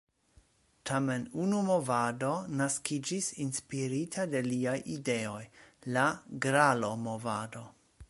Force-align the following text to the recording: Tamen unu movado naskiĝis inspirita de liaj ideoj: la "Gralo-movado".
Tamen 0.89 1.25
unu 1.43 1.59
movado 1.67 2.31
naskiĝis 2.63 3.29
inspirita 3.47 4.27
de 4.35 4.43
liaj 4.51 4.77
ideoj: 4.97 5.47
la 5.99 6.11
"Gralo-movado". 6.49 7.69